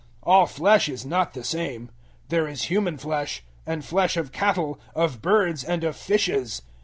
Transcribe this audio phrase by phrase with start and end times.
[0.25, 1.91] 015:039 All flesh is not the same:
[2.29, 6.63] there is human flesh, and flesh of cattle, of birds, and of fishes.